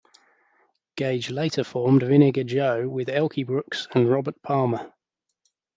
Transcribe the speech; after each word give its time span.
Gage 0.95 1.29
later 1.29 1.63
formed 1.63 2.01
Vinegar 2.01 2.43
Joe 2.45 2.89
with 2.89 3.07
Elkie 3.07 3.45
Brooks 3.45 3.87
and 3.93 4.09
Robert 4.09 4.41
Palmer. 4.41 4.93